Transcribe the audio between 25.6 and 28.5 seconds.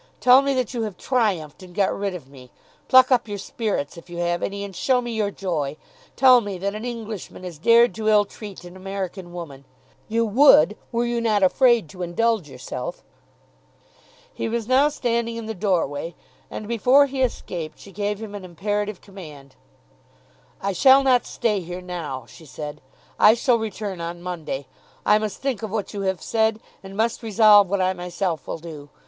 of what you have said, and must resolve what I myself